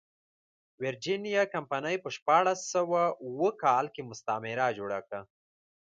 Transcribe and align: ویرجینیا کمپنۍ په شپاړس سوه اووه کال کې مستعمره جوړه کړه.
ویرجینیا 0.81 1.43
کمپنۍ 1.53 1.95
په 2.03 2.09
شپاړس 2.15 2.59
سوه 2.73 3.01
اووه 3.25 3.49
کال 3.63 3.85
کې 3.93 4.01
مستعمره 4.09 4.67
جوړه 4.77 4.99
کړه. 5.07 5.21